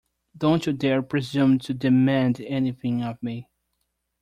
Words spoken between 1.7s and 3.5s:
demand anything of me!